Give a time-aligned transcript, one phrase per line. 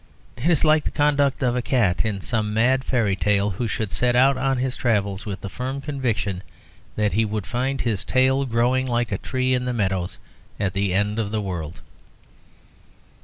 [0.35, 3.91] It is like the conduct of a cat in some mad fairy tale, who should
[3.91, 6.41] set out on his travels with the firm conviction
[6.95, 10.17] that he would find his tail growing like a tree in the meadows
[10.59, 11.81] at the end of the world.